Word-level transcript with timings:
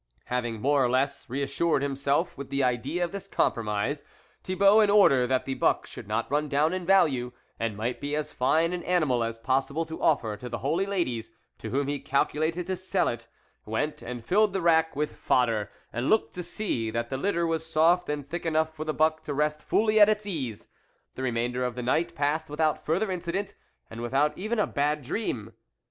Having 0.25 0.61
more 0.61 0.83
or 0.83 0.89
less 0.89 1.29
re 1.29 1.43
assured 1.43 1.83
himself 1.83 2.35
with 2.35 2.49
the 2.49 2.63
idea 2.63 3.03
of 3.03 3.11
this 3.11 3.27
compromise, 3.27 4.03
Thi 4.43 4.55
bault, 4.55 4.83
in 4.83 4.89
order 4.89 5.27
that 5.27 5.45
the 5.45 5.53
buck 5.53 5.85
should 5.85 6.07
not 6.07 6.31
run 6.31 6.49
down 6.49 6.73
in 6.73 6.87
value, 6.87 7.33
and 7.59 7.77
might 7.77 8.01
be 8.01 8.15
as 8.15 8.33
fine 8.33 8.73
an 8.73 8.81
animal 8.85 9.23
as 9.23 9.37
possible 9.37 9.85
to 9.85 10.01
offer 10.01 10.35
to 10.35 10.49
the 10.49 10.57
holy 10.57 10.87
ladies, 10.87 11.29
to 11.59 11.69
whom 11.69 11.87
he 11.87 11.99
calculated 11.99 12.65
to 12.65 12.75
sell 12.75 13.07
it, 13.07 13.27
went 13.63 14.01
and 14.01 14.25
filled 14.25 14.53
the 14.53 14.61
rack 14.63 14.95
with 14.95 15.15
fodder 15.15 15.69
and 15.93 16.09
looked 16.09 16.33
to 16.33 16.41
see 16.41 16.89
that 16.89 17.09
the 17.11 17.17
litter 17.17 17.45
was 17.45 17.63
soft 17.63 18.09
and 18.09 18.27
thick 18.27 18.43
enough 18.47 18.73
for 18.75 18.85
the 18.85 18.95
buck 18.95 19.21
to 19.21 19.35
rest 19.35 19.61
fully 19.61 19.99
at 19.99 20.09
its 20.09 20.25
ease. 20.25 20.67
The 21.13 21.21
remainder 21.21 21.63
of 21.63 21.75
the 21.75 21.83
night 21.83 22.15
passed 22.15 22.49
without 22.49 22.83
further 22.83 23.11
incident, 23.11 23.53
and 23.87 24.01
with 24.01 24.15
out 24.15 24.35
even 24.35 24.57
a 24.57 24.65
bad 24.65 25.03
dream. 25.03 25.53